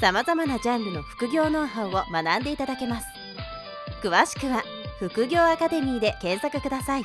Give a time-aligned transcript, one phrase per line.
[0.00, 3.06] さまざまなジャンルの副業ノウハウを学んでいただけます
[4.00, 4.62] 詳しくは
[5.00, 7.04] 副業アカデミーで検索ください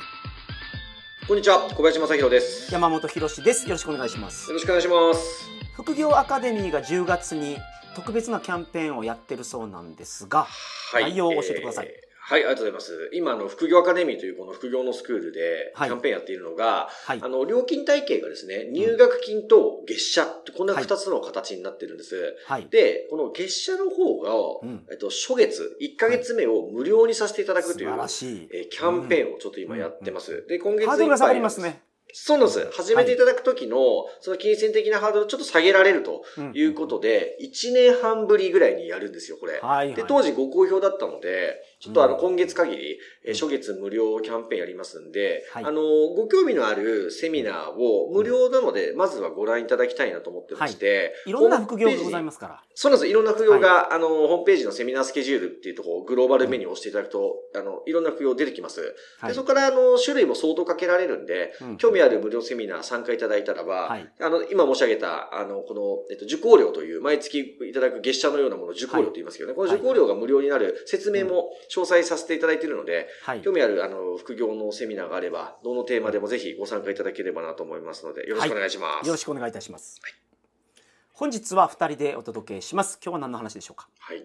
[1.26, 2.66] こんにちは、小林正弘です。
[2.66, 3.64] よ山本博です。
[3.64, 4.52] よろしくお願いします。
[4.52, 5.48] ろしくお願いします。
[5.72, 7.56] 副業アカデミーが10月に
[7.96, 10.46] 特別なキャンペーンをやってるそうなんですが、
[10.92, 11.04] はい。
[11.04, 13.10] 内容を教えてくださいえーはい、ありがとうございます。
[13.12, 17.28] 今、あの、副業アカデミーというこの副業のスクールで、キはいャンペーンやっているのが、はいあ。
[17.28, 22.34] の、料金体系がですね、入学金と月謝って、こんな二つの形になってるんです。
[22.46, 22.68] はい。
[22.70, 24.32] で、この月謝の方が、
[24.62, 28.48] うんえっと、初月、1ヶ月目を無料にさせていただく素という、晴らしい。
[28.50, 30.46] えーキャンペーンをちょっと今やってます。
[30.48, 31.82] で、今月いっぱいハードルが下がりますね。
[32.16, 32.70] そうなんです。
[32.70, 33.76] 始めていただくときの、
[34.20, 39.54] その金銭的なハードルをちょっと下げられるとうんいうことで、1年半ぶりぐらいにやるんですよ、これ。
[39.54, 39.94] はい、はい。
[39.94, 52.24] で、当時ご好評だったので、ちょっとあの、うん今月限り、えー初月無料キャンペーンやりますんで、はいあの、ご興味のあるセミナーを無料なので、まずはご覧いただきたいなと思ってまして、いろんな副業がございす。
[52.24, 52.62] ますから。
[52.74, 53.10] そうなんです。
[53.10, 58.94] いろんな副業が、あの、ホームページのセミナースケジュールっていうところ、グローバルメニューを押していただくと、あの、いろんな副業出てきます。
[59.18, 59.30] はい。
[59.30, 73.40] でそこから、あの、種類も相当かけられるんで、うん興味ある無料セミナー参加いただいたらば、はいあの、今申し上げた、あの、この、えっと、受講料という、毎月いただく月謝のようなものを受講料と言いますけどね、この受講料が無料になる説明も詳細させていただいているので、はい。
[73.42, 79.06] 興味ある、あの、副業のセミナーがあれば、どのテーマでもぜひご参加いただければなと思いますので、よろしくお願いします。
[79.06, 80.00] よろしくお願いいたします。
[81.12, 82.98] 本日は2人でお届けします。
[83.02, 83.88] 今日は何の話でしょうか？
[84.00, 84.18] はい。
[84.18, 84.24] えー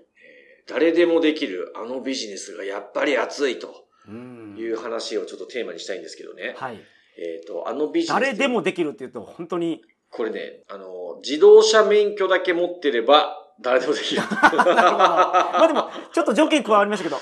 [0.68, 6.54] 誰でもできるあのビジネスがやっぱり熱いとうんいう話をちょっとテーマにしたいんですけどね。
[6.58, 6.80] はい。
[7.20, 8.20] えっ、と、あのビジネス。
[8.20, 14.21] 誰でもできるって言うと、本当に、これね、あの、自動車免許だけ持ってれば、誰でもできる。
[14.32, 17.17] まあでも、ちょっと条件加わりましたけど、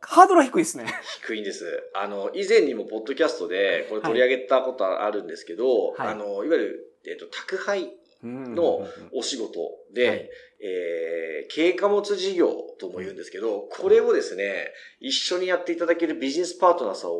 [0.00, 0.86] ハードルは低いですね。
[1.22, 1.64] 低いんです。
[1.94, 9.58] あの、以前にもポッドキャストで、これ取り上げたことあるんですけど、はいあの、いわゆる、えっ、と、宅配うんのお仕事
[9.94, 10.30] で、はい
[10.62, 17.14] えー、軽貨物事業とも言うんですけど、これをですね、一緒にやっていただけるビジネスパートナーさんを、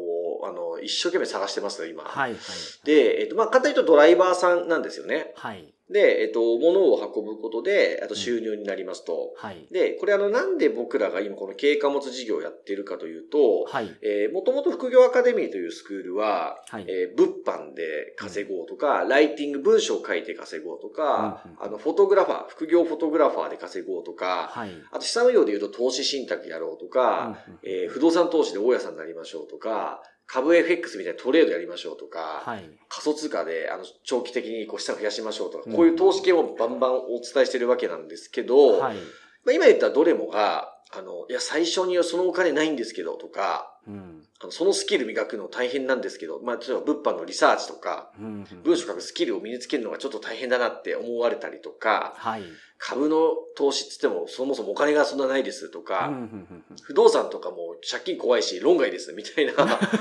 [0.46, 2.04] あの、一生懸命探してますよ、今。
[2.04, 2.40] はい、はい。
[2.84, 5.32] で、えっ、と、まあ、簡単に言うとドライバーさんなんですよね。
[5.36, 5.72] はい。
[5.90, 9.34] で、えっ、と、物を運ぶことで、あと収入になりますと。
[9.36, 9.66] はい。
[9.72, 13.96] で、これあの、なんで僕らが今この軽貨物事業をやってるかというと、はい。
[14.00, 16.86] えー、もともと副業アカデミーというスクールは、はい。
[16.88, 24.70] えー物販で稼ごうとか、ライティング文章を書いて稼ごうとか、うんうんあの、フォトグラファー、副業フォトグラファーで稼ごうとか、はい。
[24.92, 30.02] あと資産運用で言うと投資信託やろうとか、うんうんえー不動産投資で大家さんになりましょうとか、
[30.32, 32.64] 株 FX みたいなトレードやりましょうとか、はい。
[32.88, 38.96] 仮想通貨であの長期的にこう資産増やしましょうとか、うんこういう投資系もバンバンお伝えしてるわけなんですけど、はい。
[38.96, 39.00] ま
[39.48, 44.19] あ、今言ったどれもが、あの、いや、最初にはそのお金ないんですけどとか、うん。
[44.48, 48.46] そのスキル磨くの大変なんですけど、まあ、例えば物販のリサーチとか、うん。
[48.64, 52.42] 文章書くスキルを身につけるのがちょっと大変だなって思われたりとか、はい。
[52.78, 59.52] 株の投資って言ってもそもそもお金がそんなないですとか、うんうんうんうん不動産とかも借金怖いし、論外ですみたいな、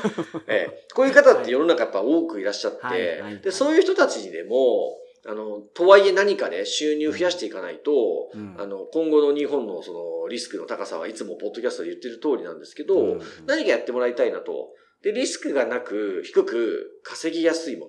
[0.47, 14.69] ええこういう方って世の中やっぱ多くいらっしゃって、はいはいで、そういう人たちにでも、あの、とはいえ何かで収入を増やしていかないと、うんあの、今後の日本のそのリスクの高さはいつもポッドキャストで言ってる通りなんですけど、うん何かやってもらいたいなと。
[15.03, 17.87] で、リスクがなく、低く稼ぎやすいも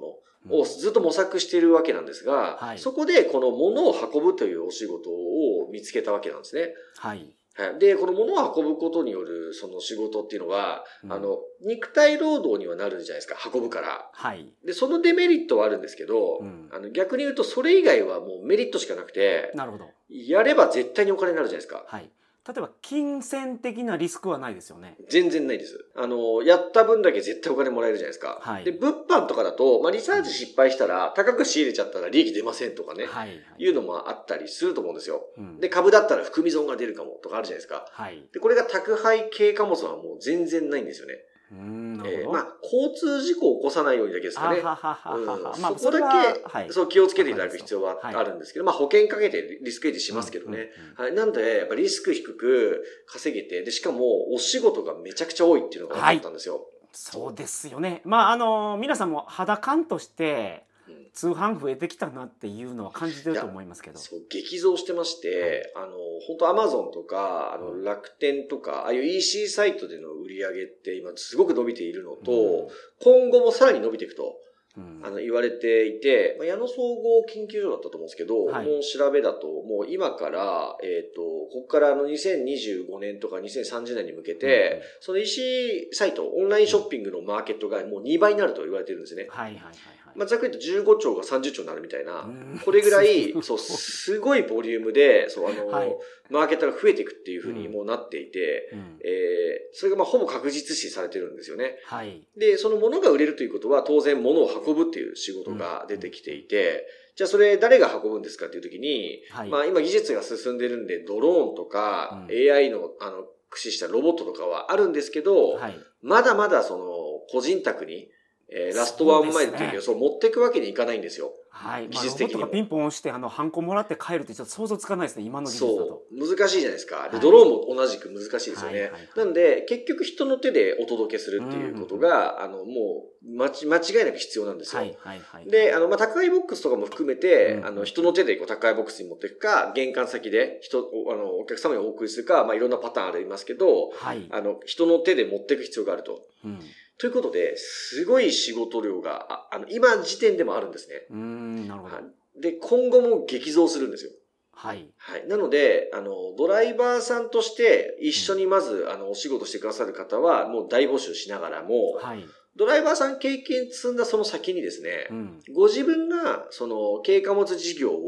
[0.49, 6.75] のをずっと模索しているわけなんですが、はいそこでこの物を運ぶというお仕事を見つけたわけなんですね。
[6.99, 7.35] はい。
[7.57, 14.09] はいで、この物を運ぶことによるその仕事っていうのは、うんあの、肉体労働にはなるじゃないですか、運ぶから。
[14.13, 14.53] はい。
[14.65, 19.91] で、そのデメリットはあるんですけど、うんあの逆に言うとそれ以外はもうメリットしかなくて、なるほど。
[20.09, 21.85] やれば絶対にお金になるじゃないですか。
[21.87, 22.11] はい。
[22.51, 24.97] 例えば、金銭的なリスクはないですよね。
[25.09, 25.87] 全然ないです。
[25.95, 28.41] あの、やった分だけ絶対お金もらえるじゃないですか。
[28.41, 33.41] はいで、物販とかだと、まあ、リサーチ失敗したら、高く仕入れちゃったら利益出ませんとかね、はい。
[33.59, 35.23] いうのもあったりすると思うんですよ。
[35.39, 37.87] うんで、株だったら含み損が出るかもとかあるじゃないですか。
[37.93, 38.27] はい。
[38.33, 41.15] で、これが宅配軽貨物はもう全然ないんですよね。
[41.53, 44.61] えーまあ、交通事故を起こさないようにだけですかね。
[44.61, 46.73] はははははうんまあ、そこだはけ、はい。
[46.73, 50.71] そう気をつけていただく必要ははいあるんですけど、まあ保険かけてリスクエッジしますけどね。
[50.97, 51.13] はい。
[51.13, 56.67] なんで、やっぱリスク低く稼げて、で、しかもお仕事がめちゃくちゃ多いっていうのが分かったんですよ。
[56.93, 58.03] そうですよね。
[58.05, 60.70] まあ、あの、皆さんも肌感として、うん
[61.13, 63.99] 通販増えてきたなっていうのは感じてると思いますけど。
[63.99, 65.89] そう、激増してまして、あの、
[66.27, 72.71] 本当アマゾンとか、あの、楽天とか、ああいう EC サイトでの売り上げって今すごく伸びているのと、
[73.03, 74.37] 今後もさらに伸びていくと、
[74.77, 89.27] うんあの、言われていて、まあ矢野総合研究所だったと思うんですけど、はいもう調べだと、もう今から、えっ、と、ここからあの2025年とか2030年に向けて、その EC サイト、オンラインショッピングのマーケットがもう2倍になると言われてるんですね。
[89.29, 90.10] はいはいはいはい。
[90.15, 95.97] まあ、ざっくり言うと15兆が30兆になるみたいな、うんこれぐらい、 そう、すごいボリュームで、そう、あの、はい
[96.31, 101.79] マーケットが増えていくっていうふうにもうなっていて、うんえーそれがまあほぼ確実視されてるんですよね。
[101.85, 102.27] はい。
[102.37, 109.49] で、その物が売れるということは当然物を運ぶっていう仕事が出てきていて、じゃあそれ誰が運ぶんですかっていう時に、はい。
[109.49, 115.79] まあ今技術が進んでるんでドローンとか、うん AI のあの駆使したロボットとかはあるんですけど、はい。
[116.03, 116.87] まだまだその
[117.31, 118.09] 個人宅に、
[118.53, 121.33] えーラストワンマイルっていうそうですねそう持っていくわけにいかないんですよ。
[121.51, 121.89] はい。
[121.89, 125.77] 技術的にもまあピンポン押して、あの、ハンコもらって帰るってちょっと想像つかないですね、今の技術だと。
[125.77, 126.37] そう。
[126.37, 127.09] 難しいじゃないですか。
[127.09, 128.71] で、はいドローンも同じく難しいですよね。
[128.71, 134.81] はいはいはいなんで、結局人の手でお届けするっていうことが、あの、もう、まち、間違いなく必要なんですよ。
[134.81, 135.51] はいはいはい。
[135.51, 144.27] で、あの、まあ、宅配ボックスとかも含めて、うんあの、人の手でこう宅配ボックスに持っていくか、玄関先で人、おあの、お客様にお送りするか、まあ、いろんなパターンありますけど、はい。
[144.31, 146.23] あの、人の手で持っていく必要があると。
[146.45, 146.61] うん。
[147.01, 151.07] ということで、すごい仕事量が、ああの、今時点でもあるんですね。
[151.11, 152.03] うーん、なるほどは。
[152.03, 154.11] いで、今後も激増するんですよ。
[154.53, 154.87] はい。
[154.99, 155.27] はい。
[155.27, 162.25] なので、あの、ドライバーさんとして一緒にまず、あの、お仕事してくださる方は、もう大募集しながらも、はい。
[162.57, 165.41] ドライバーさん経験積んだその先にですねう、ん。
[165.55, 168.01] ご自分が、その、軽貨物事業を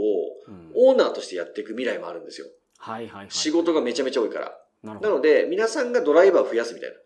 [0.47, 2.47] うんオーナーとしてやっていく未来もあるんですよ。
[2.79, 3.27] はいはいはい。
[3.31, 4.59] 仕事がめちゃめちゃ多いから。
[4.83, 5.11] なるほど。
[5.11, 7.03] なので、皆さんがドライバーを増やすみたいな、うん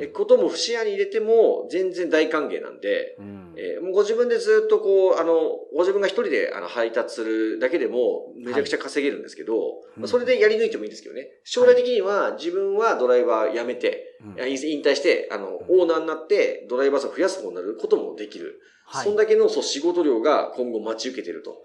[0.00, 3.54] えことも視野に入れても、全然大歓迎なんで、うん。
[3.56, 5.34] えーもうご自分でずっとこう、あの、
[5.74, 9.58] ご自分が一人であの配達するだけでもめちゃくちゃ稼げるんですけど、う
[9.98, 11.28] んまあそれでやり抜いてもいいんですけどね。
[11.44, 14.34] 将来的には自分はドライバー辞めて、うん。
[14.34, 18.60] いや引引退して、あの、オーナーになってドライバーさんを増やす方になることもできる。
[18.86, 19.04] はい。
[19.04, 21.64] そんだけのそう仕事量が今後待ち受けてると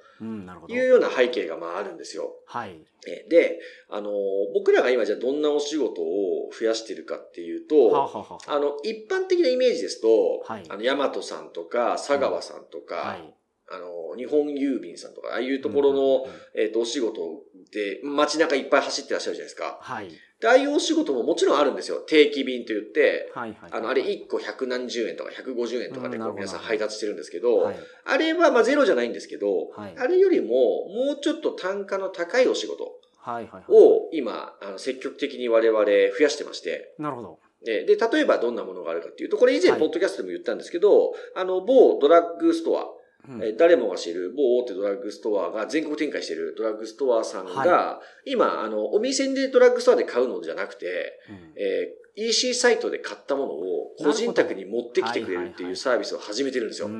[0.67, 0.87] いう。
[0.87, 2.31] ような背景がまああるんですよ。
[2.47, 2.79] はい。
[3.07, 3.59] えーで、
[3.89, 4.11] あの、
[4.53, 13.33] 僕らが今じゃあどんなお仕事を増やしてるかっていうと、はあ、はあはあ、あの、一般的なイメージですと、はいあの、ヤマトさんとか、佐川さんとか、はい。
[13.71, 19.79] あの、日本郵便さんとか、ああいうところの、うんうんうんえっ、と、お仕事で、街中いっぱい走ってらっしゃるじゃないですか。
[19.81, 20.09] はい。
[20.41, 21.97] で、ああいうお仕事ももちろんあるんですよ。
[21.99, 23.71] 定期便と言って、はいはい。
[23.71, 27.75] あの、あれ1個100何十円とか150円とかでこう皆さん配達してるんですけど、はい。
[28.05, 33.63] あれはまあゼロじゃないんですけど、はいあれよりももうちょっと単価の高いお仕事はいはいはい。
[33.69, 35.91] を今、あの積極的に我々増
[36.23, 37.39] やしてまして、なるほど。
[37.63, 42.85] で、で例えばどんなものがあるかっていうと、これ以前はいポッドキャストでも言ったんですけど、あの、某ドラッグストア、
[43.29, 56.89] うんえー誰もが知る某大手ドラッグストアが全国展開しているドラッグストアさんが、は今、あの、お店でドラッグストアで買うのじゃなくて、うんえー EC サイトで買ったものを個人宅に持ってきてくれるっていうサービスを始めてるんですよ。
[56.89, 56.97] はい。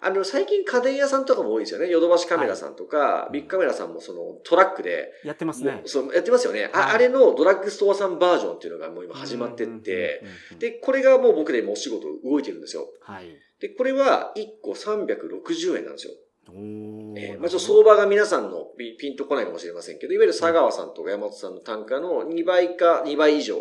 [0.00, 1.88] あの、最近家電屋さんとかも多いですよね。
[1.88, 5.82] ヨドバシカメラさんとか、いビッグカメラさんもそのトラックで、やってますね。
[5.86, 6.78] そうやってますよね、あ。
[6.78, 10.24] はいあれのドラッグストアさんバージョンっていうのがもう今始まってって、
[10.58, 12.88] で、これがもう僕でもうお仕事動いてるんですよ。
[13.00, 13.26] はい。
[13.60, 16.12] で、これは1個360円なんですよ。
[16.50, 23.56] えーまあ、ちょっと相場が皆さんのピピンとこないかもしれませんけど、いわゆる佐川さんとか山本さんの単価の2倍か2倍以上、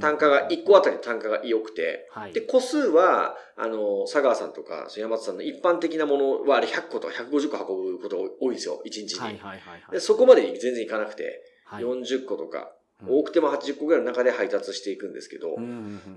[0.00, 2.32] 単価が、1個あたり単価が良くて、はい。
[2.32, 9.18] で、個数は、あの、佐川さんとか山本さんの一般的なものはあれ100個とか150個運ぶことが多いんですよ、1日に。
[9.18, 9.90] はいはいはいはい。
[9.90, 15.56] でそこまで全然いかなくて、はい、40個とか、うん多くても80個ぐらいの中で配達していくんですけど、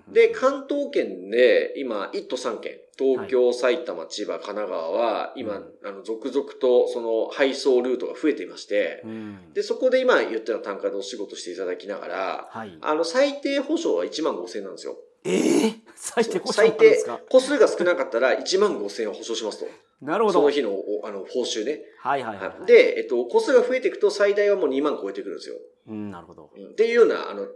[0.08, 5.88] で、関東圏で今、1都3県、東京、埼玉、千葉、神奈川は、今、うん。
[5.88, 9.54] あの、続々とその配送ルートが増えていまして、うん。
[9.54, 12.78] で、そこで今言ったような単価でお仕事していただきながら、はい。
[12.82, 14.98] あの、最低保証は1万5千円なんですよ。
[15.26, 19.66] ええ最低最低なんですか、個数が少なかったら1万5千円を保証しますと。
[20.02, 20.40] なるほど。
[20.40, 21.80] その日の、おあの、報酬ね。
[22.00, 25.56] はいはいはいはい。、で、えっと、個数が増えていくと最大はもう2万超えてくるんですよ。
[25.88, 26.52] うん、なるほど。
[26.56, 27.48] うんっていうような、あの、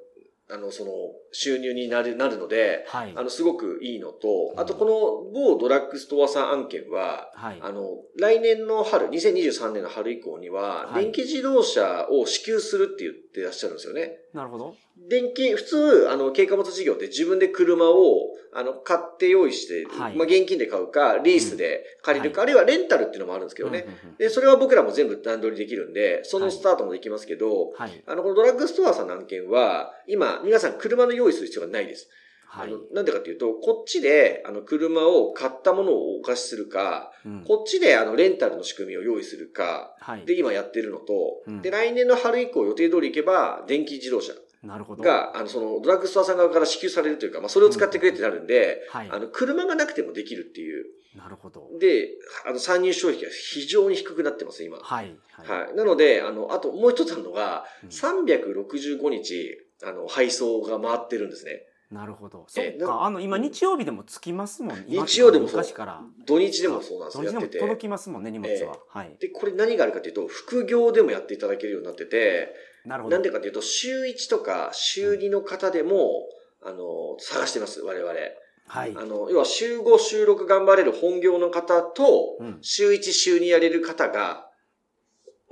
[0.52, 0.92] あの、その、
[1.32, 3.14] 収入になる、なるので、はい。
[3.16, 7.60] あの、すごくいいのと、あとこの某ドラッグストアさん案件は、はい。
[7.62, 14.18] あの、来年の春、2023年の春以降には、はい電気自動車を支給するって言ってらっしゃるんですよね。
[14.34, 14.76] なるほど。
[15.08, 20.16] 電気、普通、あの、軽貨物事業って自分で車を、あの、買って用意して、はい。
[20.16, 23.80] まあ、現金で買うか、リースで借りるか、あるいはレンタルっていうのもあるんですけどね。
[23.80, 28.04] うんうんうんで、それは僕らも全部段取りできるんで、そのスタートもできますけど、はい。
[28.06, 32.10] あの、このドラッグストアさんの案件は、今、皆さん車の用意する必要がないです。
[32.48, 32.68] はい。
[32.68, 37.44] あのなんでかっていうと、こっちで、あの、車を買ったものをお貸しするか、うん。
[37.46, 40.26] こっちで、あの、レンタルの仕組みを用意するか、はい。
[40.26, 41.62] で、今やってるのと、うん。
[41.62, 45.04] で、来年の春以降予定通り行けば、電気自動車なるほど。
[45.04, 49.10] が、あの、その、ドラッグストアさん側から支給されるというか、まあ、それを使ってくれってなるんで、はい。
[49.10, 50.86] あの、車がなくてもできるっていう。
[51.16, 51.70] なるほど。
[51.80, 52.10] で、
[52.46, 54.78] あの、参入消費が非常に低くなってます、今。
[54.78, 55.16] はい。
[55.32, 55.76] はい。
[55.76, 61.64] なので、あの、あともう一つあるのが、うん365日、あの、配送が回ってるんですね。
[61.92, 62.46] なるほど。
[62.48, 63.04] そえっか。
[63.04, 64.86] あの、今、日曜日でも着きますもんね。
[64.88, 66.02] 今日曜でもそう昔から。
[66.26, 67.66] 土日でもそうなんですよ、土日でも。
[67.68, 68.78] 届きますもんね、荷物は。
[68.90, 69.18] はい。
[69.20, 72.54] で、これ何があるかというと、副業でもやっていただけるようになってて、
[72.86, 73.16] なるほど。
[73.16, 76.28] なんでかというと、週1とか週2の方でも、
[76.62, 78.14] あの、探してます、我々。
[78.68, 78.94] はい。
[78.96, 82.58] あの、要は週5、週6頑張れる本業の方と、うん。
[82.62, 84.50] 週1、週2やれる方が、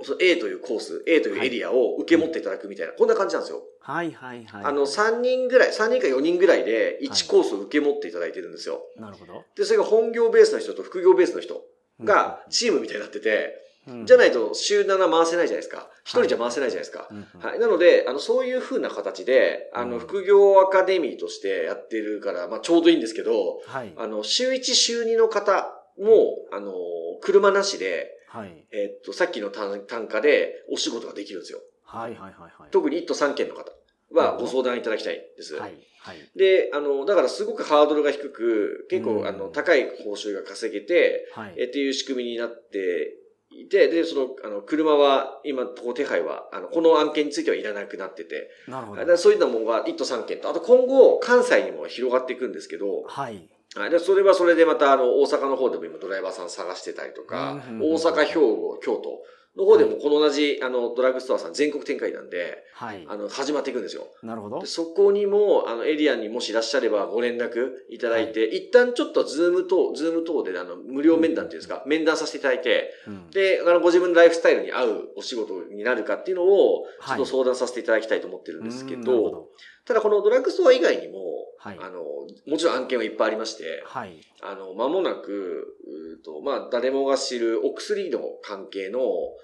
[0.02, 3.62] その A というコース、A というエリアを受け持っていただくみたいな、こんな感じなんですよ。
[3.80, 4.64] はいはいはい。
[4.64, 8.82] あの、3人ぐらい、3人か4人ぐらいで1コースを受け持っていただいてるんですよ。
[8.96, 9.44] なるほど。
[9.56, 11.62] で、それが本業ベースの人と副業ベースの人
[12.04, 13.67] がチームみたいになってて、
[14.04, 15.88] じゃないいと週7回せないじゃないですか。
[16.04, 17.08] 1人じゃ回せないじゃないですか。
[17.40, 17.58] はい。
[17.58, 23.92] なので、あの、そういう風な形で、あの、うん副業アカデミーとしてやってるから、まあ、ちょうどいいんですけど、はい。
[23.96, 26.72] あの、週1、週2の方も、あの、
[27.20, 28.66] 車なしで、はい。
[28.72, 31.60] えっと、さっきの単単価でお仕事ができるんですよ。
[31.84, 32.70] はいはいはいはい。
[32.70, 33.72] 特に1都3件の方
[34.12, 35.54] はご相談いただきたいです。
[35.54, 35.74] はい。
[36.00, 36.16] はい。
[36.36, 41.54] で、あの、だからすごくハードルが低く、結構、うんあの、高い報酬が稼げて、はい。
[41.58, 43.14] えっていう仕組みになって
[43.50, 49.16] いて、で、その、あの、車は、今、ここ手配は、あの、この案件についてはいらなくなってて、なるほど。
[49.16, 53.48] そういったものが1都3件と、あと今後、関西にも広がっていくんですけど、はい。
[53.74, 53.90] はい。
[53.90, 59.22] で、それはそれでまた、あの、大阪の方でも今ドライバーさん探してたりとか、大阪、兵庫、京都
[59.56, 63.04] の方でもこの同じ、あの、ドラッグストアさん全国展開なんで、はい。
[63.08, 64.06] あの、始まっていくんですよ。
[64.22, 64.66] なるほどで。
[64.66, 79.48] そこにも、あの、エリアにもしいらっしゃればご連絡いただいて、一旦ちょっとズーム等、ズーム等で、あの、無料面談っていうんですか、面談させていただいて、うんで、あの、ご自分のライフスタイルに合うお仕事になるかっていうのを、ちょはいっと相談させていただきたいと思ってるんですけうんなるほど、
[79.84, 81.18] ただこのドラッグストア以外にも、
[81.58, 82.02] はいあの、
[82.46, 84.20] もちろん案件はいっぱいありまして、はい。
[84.42, 89.00] あの、間もなく、うーと、まあ、誰もが知るお薬の関係の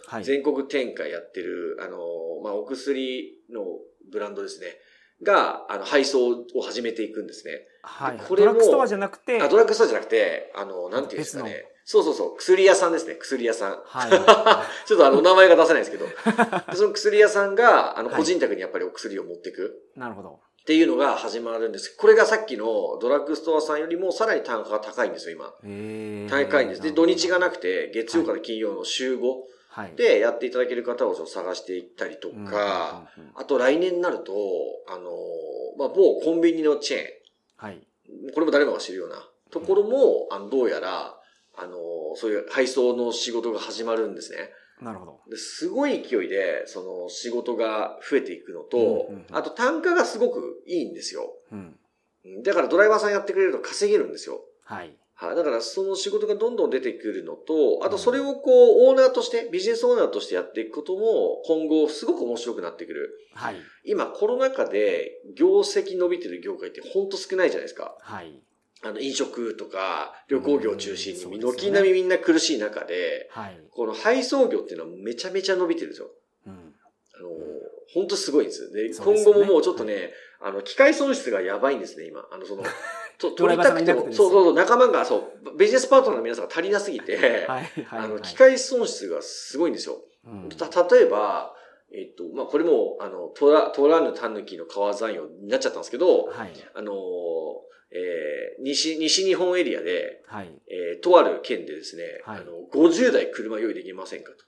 [0.07, 0.25] はい。
[0.25, 1.99] 全国展開やってる、あの、
[2.43, 3.65] まあ、お薬の
[4.13, 4.67] ブランドですね。
[5.23, 7.67] が、あの、配送を始めていくんですね。
[7.83, 8.19] はい。
[8.19, 11.65] これもドラッグストアじゃなくて、あ、ドラッグストアじゃなくて、あの、なんていうんですかね。
[11.85, 13.83] そうそうそう、薬屋さんですね、薬屋さん。
[13.85, 16.07] は ちょっとあの、名前が出せないですけど。
[16.07, 19.83] でその薬屋さんが、あの、はい個人宅にやっぱりお薬を持っていく。
[19.97, 20.01] い。
[20.01, 20.41] なるほど。
[20.65, 21.95] っていうのが始まるんです。
[21.95, 25.53] これがさっきのドラッグストアさんよりもさらに単価が高いんですよ、今。
[25.63, 26.81] えー高いんです。
[26.81, 27.91] で、土日がなくて。
[27.91, 29.21] て、月曜から金曜の週5
[29.69, 29.93] はい。
[29.97, 34.33] でやっていただける方を探していったりとうんか、、あと来年になると、
[34.89, 37.01] あのー、まあ、某コンビニのチェー
[37.57, 37.77] はい。
[37.77, 39.17] ン、これも誰もが知るような
[39.51, 41.15] ところも、あの、どうやら、
[41.57, 44.39] あのー、そういう配送の仕事が始まるんですね。
[44.81, 45.21] なるほど。
[45.31, 51.33] ですごい勢いで、その仕事が増えていくのと、うんうんうんあと単価がすごくいいんですよ。
[51.53, 51.59] うん。
[52.25, 54.41] うんだからドライバーさんやってくれると稼げるんですよ。
[54.65, 54.97] はい。
[55.15, 55.37] はい。
[55.37, 63.11] だからその仕事がどんどん出てくるのと、あとそれをこう、オーナーとして、ビジネスオーナーとしてやっていくことも、今後すごく面白くなってくる。
[63.35, 63.57] はい。
[63.85, 67.97] 今コロナ禍で業績伸びてる業界ってほんと少ないじゃないですか。
[68.01, 68.41] はい。
[68.85, 73.59] あの、飲食とか旅行業を中心に、軒並みみんな苦しい中で、はい。
[73.71, 76.11] この配送業っていうのはめちゃめちゃ伸びてるんですよ。
[76.47, 76.53] うん。
[76.53, 77.29] あの、
[77.95, 78.71] 本当すごいんです。
[78.73, 82.27] で、今後ももうちょっとね、あの、機械損失がやばいんですね、今。
[82.31, 82.63] あの、その、
[83.17, 87.63] とドライバーさんがいなくてですそうそうそう、仲間が、そう、ビジネスパートナーの皆さんが足りなすぎて、 はい。
[87.63, 87.71] はい。
[87.91, 90.03] あの、はい機械損失がすごいんですよ。
[90.27, 91.55] うんた、例えば、
[91.97, 96.53] えっと、まあ、これも、あの、トラ、トラヌタヌキの川山用になっちゃったんですけど、はい。
[96.75, 96.93] あの、
[97.93, 100.51] えー西、西日本エリアで、はい。
[100.69, 104.39] えーとある県でですね、はいあの、50台車用意できませんかと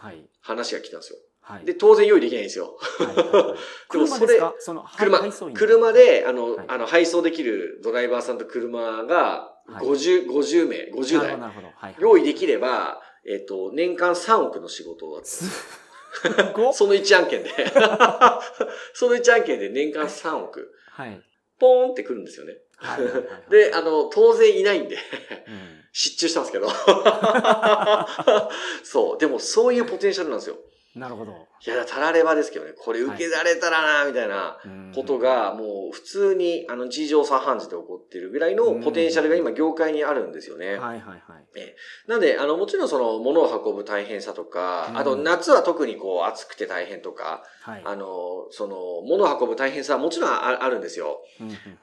[0.00, 0.24] はい。
[0.40, 1.18] 話が来たんですよ。
[1.40, 1.64] はい。
[1.64, 2.76] で、当然用意できないんですよ。
[2.98, 3.54] はいはいはいでも
[3.88, 5.20] 車それその、車
[5.52, 11.68] 車で、あの、はいあの、配送できるドライバーさんと車が、はい50、50名、50台なるほど、なるほど。
[11.74, 11.96] はい。
[11.98, 15.28] 用意できれば、えっ、と、年間3億の仕事だった。
[16.72, 17.50] その1案件で。
[18.94, 20.72] その1案件で年間3億。
[20.90, 21.20] はい。
[21.58, 22.58] ポーンってくるんですよね。
[22.76, 23.50] はいはいはいはい。
[23.50, 24.98] で、あの、当然いないんで、う
[25.50, 26.68] ん失注したんですけど。
[28.84, 29.18] そう。
[29.18, 30.58] でも、そういうポテンシャルなんですよ。
[30.96, 31.32] なるほど。
[31.32, 34.56] いや、たらればですけどね、これ受けられたらな、みたいな
[34.94, 40.68] ことが、もう普通に、あの、事情茶飯事で起こってるぐらいのポテンシャルが今業界にあるんですよね。
[40.68, 41.20] はいはいはい。
[41.56, 41.76] え
[42.06, 51.20] なんで、あの、もちろんその、物を運ぶ大変さとか、あと、夏は特にこう、暑くて大変とか、はい、あの、その、物を運ぶ大変さはもちろんああるんですよ。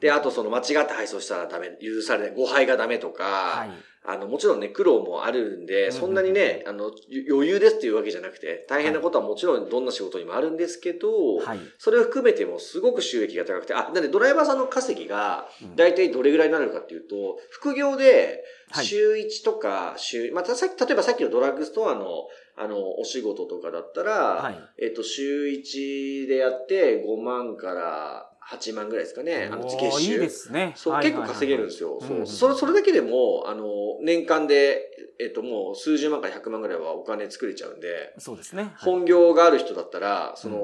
[0.00, 6.90] で、あとその、間違って配送したらダメ、許されない、誤配がダメとか、はいあの、もちろんね、苦労もあるんで、そんなにね、あの、
[7.30, 18.44] 余裕ですっていうわけじゃなくて、大変なことはもちろんどんな仕事にもあるんですけど、はい、それを含めてもすごく収益が高くて、あ、なんでドライバーさんの稼ぎが、大体どれぐらいになるかっていうと、副業で、
[18.82, 29.48] 週1とか、週、またさ例えばさっきのドラッグストアの、あの、お仕事とかだったら、はい、えっと、週1でやって5万から8万ぐらいですかね。
[29.50, 30.12] あの、月収。
[30.12, 30.72] いいですね。
[30.76, 31.98] そう、結構稼げるんですよ。
[32.00, 32.26] そう。
[32.26, 33.64] それ、それだけでも、あの、
[34.02, 38.14] 年間で、えっと、もう数十万から100万ぐらいはお金作れちゃうんで。
[38.18, 38.74] そうですね。
[38.78, 40.58] 本業がある人だったら、その、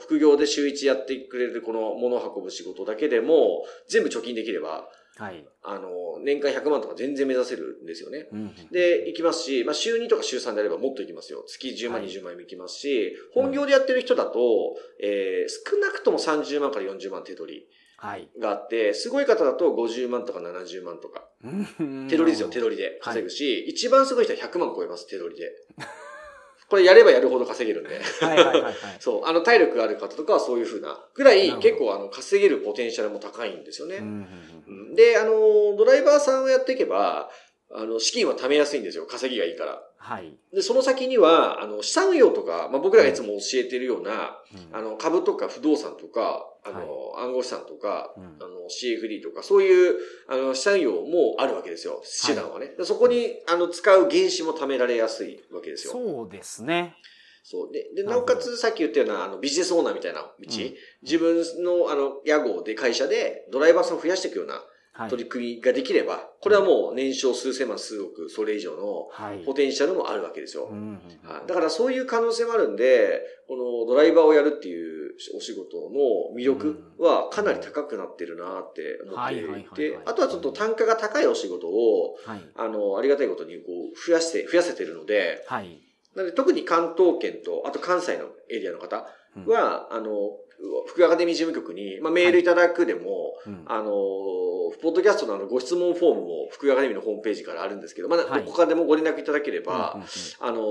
[0.00, 5.46] 副業で週1やってくれるこの物を運ぶ仕事だけでも、全部貯金できれば、はい。
[5.62, 8.28] あの、年間100万とか全然目指せるんですよね。
[8.32, 11.44] うん、で、行きますし、まあ、週2とか週3であればもっと行きますよ。
[11.46, 17.66] 月10万、はい、20万も行きますし、本業でやってる人だと、えー、少なくとも30万から40万手取り。
[18.38, 21.24] があって、すごい方だと50万とか70万とか。
[22.08, 25.50] 手取りですよ、手取りで稼ぐし、はい、一番すごい人は100万超えます、手取りで。
[26.68, 28.00] これやればやるほど稼げるんで。
[28.20, 29.26] はいはいはい、はい、そう。
[29.26, 34.02] あの、体力がある方とかはそういうふうな、ぐらい結構あの、稼げるポテンシャルも高いんですよね。
[34.94, 37.30] で、あの、ドライバーさんをやっていけば、
[37.72, 39.06] あの、資金は貯めやすいんですよ。
[39.06, 39.82] 稼ぎがいいから。
[39.98, 40.32] はい。
[40.52, 44.38] で、その先には、あの、資産運用とか、まあ、僕らがいつも教えてるような、
[44.70, 49.96] うん、あの、株とか不動産とか、あの、はい、暗号資産とか、うん、あの、CFD とか、そういう、
[50.28, 52.02] あの、資産運用もあるわけですよ。
[52.26, 52.74] 手段はね。
[52.76, 55.92] はい、そこに、あの、使う原資も貯められやすいわけですよ。
[55.92, 56.96] そうですね。
[57.42, 57.72] そう。
[57.72, 60.46] で、で、なおかつさっき言ったような、あの、ビジネスオーナーみたいな道、うん、
[61.02, 64.62] 自分の、あの、屋号で会社でドライバーさんを増やしていくような、
[65.10, 69.08] 取り組みができれば、これはもう年商数千万、数億、それ以上の
[69.44, 70.70] ポテンシャルもあるわけですよ。
[71.46, 82.16] だからそういう可能性もあるんで、このドライバーをやるっていうお仕事の魅力はかなり高くなってるなって思っていて、あとはちょっと単価が高いお仕事を、
[82.54, 85.44] あの、ありがたいことにこう増やして、増やせてるので、
[86.16, 89.06] なので特に関東圏と、あと関西のエリアの方
[89.46, 90.10] は、あの、
[90.86, 93.06] 福アカデミー事務局に、まあ、メールいただくでも、は
[93.46, 93.48] い。
[93.48, 93.90] うん、あの、
[94.82, 100.00] ポッドキャストのあのご質問フォームも福アカデミーのホームページからあるんですけど、まあ、どこかでもご連絡いただければ、
[100.40, 100.62] あの、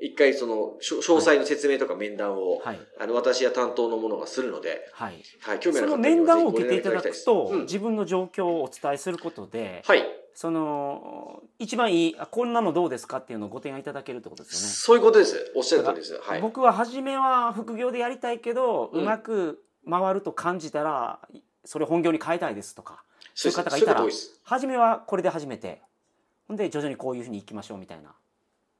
[0.00, 5.22] 一回その、詳細の説明とか面談を、はい、あの、私や担当の者がするので、はい。
[5.40, 10.17] はい、興味ある方その面談を受けていただくと、うん、自分の状況をお伝えすることで、はい。
[10.38, 14.72] その、一番いい、こんなのどうですかっていうのをご提案いただけるってことですよね。
[14.72, 15.52] そういうことです。
[15.56, 16.16] おっしゃる通りです。
[16.22, 16.40] はい。
[16.40, 21.18] 僕は初めは副業でやりたいけど、うまく回ると感じたら、
[21.64, 23.02] それ本業に変えたいですとか、
[23.34, 24.06] そういう方がいたら、
[24.44, 25.82] 初めはこれで始めて、
[26.46, 28.14] ほんで徐々にこういうふうにいきましょうみたいな。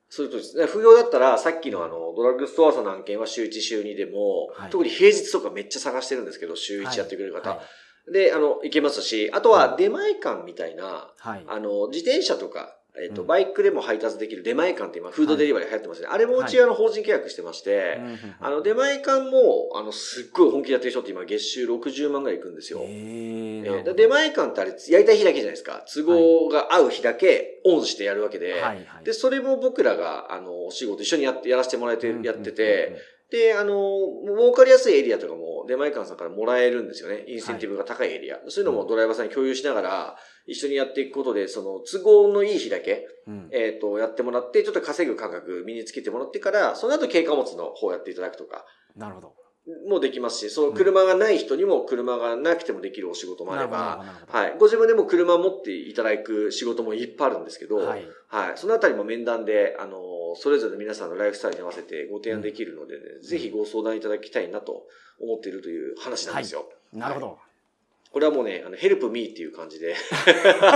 [0.08, 0.66] そういうことです。
[0.68, 7.50] 副業だったら、さっきのあの、ドラッグストアさんの案件は週1、週2でも、はい、特に平日とかめっちゃ探してるんですけど、週1やってくれる方。
[7.50, 7.66] はいはい
[8.12, 16.08] で、あの、行けますし、あとは出前館みたいな、はい、あの、自転車とか、えっ、と、バイクでも配達できる出前館って今、フードデリバリー流行ってますね。
[16.08, 18.00] はい、あれもうちあの、法人契約してまして、
[18.40, 22.80] あの、出前館も、あの、すっごい本気でやってる人って今、月収60万ぐらいいくんですよ。
[22.82, 25.84] えー、出前館ってあれ、やりたい日だけじゃないですか。
[25.94, 32.96] 都合が合う日だけオンしてやるわけで、はいで、それも僕らが、あの、お仕事一緒にやって、やらせてもらえて、やってて、
[33.30, 33.74] で、あの、
[34.24, 37.24] 儲かりやすいエリアとかも出前館さんからもらえるんですよね。
[37.28, 38.36] インセンティブが高いエリア。
[38.36, 48.64] はい、そういうのもドライバーさんに共有しながら、一緒にやっていくことで、その都合のいい日だけ、うん、えっ、と、やってもらって、ちょっと稼ぐ感覚身につけてもらってから、その後軽貨物の方やっていただくとか。
[48.96, 49.34] なるほど。
[49.88, 54.56] もできますし、その車がない人にも車がなくてもできるお仕事もあれば、はい。
[54.58, 58.06] ご自分でも車を持っていただく仕事もいっぱいあるんですけど、はい。
[58.28, 58.52] はい。
[58.56, 64.86] そのあたりも面談で、あの、それぞれ皆さんのライフスタイルに合わせてご提案できるのでね、うん、ぜひご相談いただきたいなと
[65.20, 66.60] 思っているという話なんですよ。
[66.60, 67.38] はい、なるほど。
[68.12, 69.94] これはもうね、あの、ヘルプミーっていう感じで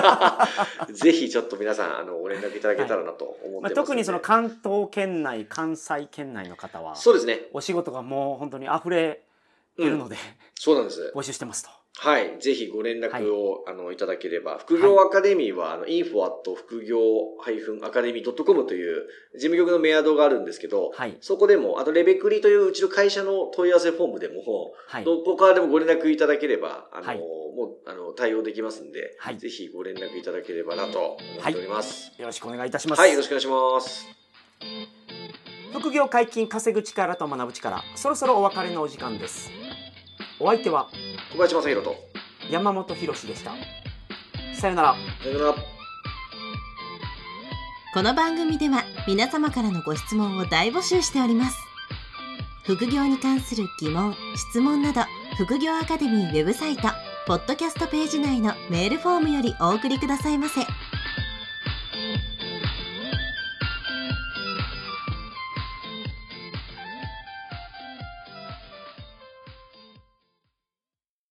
[0.92, 7.48] ぜひちょっと皆さん、あの、ご連絡いただけたらなと思ってます、はいまあ、特にその関東圏内、関西圏内の方は、そうですね。
[7.52, 9.22] お仕事がもう本当に溢れ
[9.76, 10.20] てるので、うん、
[10.54, 11.12] そうなんです。
[11.14, 11.81] 募集してますと。
[11.98, 12.38] はい。
[12.40, 14.58] ぜひご連絡を、はい、あの、いただければ。
[14.58, 16.98] 副業アカデミーは、はい、あの、info at 副業
[17.44, 24.42] -academy.com という事務局のメアドがあるんですけど、はい、そこでも、あとレベクリといううちの会社の問い合わせフォームでも、
[24.88, 32.12] はい、どこからでもご連絡いただければ、あの、はい、もう、あの、対応できますんで、はい、ぜひご連絡いただければなと思っております。
[32.18, 32.98] よろしくお願いいたします。
[32.98, 34.22] はい、よろしくお願いします。
[35.72, 39.50] 副業解禁稼ぐ力と学ぶ力そろそろお別れのお時間です
[40.38, 40.90] お相手は
[41.32, 41.96] 小林正弘と。
[42.50, 43.52] 山本博でした。
[44.54, 44.94] さよなら。
[45.22, 45.54] さよなら。
[47.94, 51.56] この番組では皆様からのご質問を大募集しております。
[52.64, 55.00] 副業に関する疑問質問など
[55.38, 56.82] 副業アカデミーウェブサイト
[57.26, 60.60] ポッドキャストページ内のメールフォームよりお送りくださいませ。